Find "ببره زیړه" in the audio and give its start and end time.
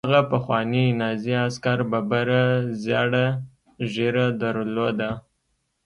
1.91-3.25